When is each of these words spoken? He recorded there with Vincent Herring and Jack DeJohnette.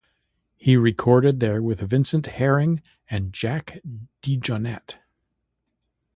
He 0.57 0.77
recorded 0.77 1.39
there 1.41 1.61
with 1.61 1.79
Vincent 1.81 2.25
Herring 2.25 2.81
and 3.07 3.31
Jack 3.31 3.81
DeJohnette. 4.23 4.95